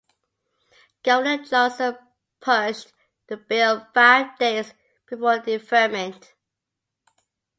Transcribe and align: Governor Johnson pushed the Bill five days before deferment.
Governor 1.03 1.43
Johnson 1.45 1.95
pushed 2.39 2.91
the 3.27 3.37
Bill 3.37 3.85
five 3.93 4.35
days 4.39 4.73
before 5.07 5.37
deferment. 5.37 6.33